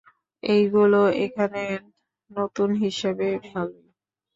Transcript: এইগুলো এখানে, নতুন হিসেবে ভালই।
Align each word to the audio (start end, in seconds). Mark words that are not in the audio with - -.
এইগুলো 0.43 0.95
এখানে, 1.25 1.63
নতুন 2.31 2.69
হিসেবে 2.83 3.27
ভালই। 3.47 3.83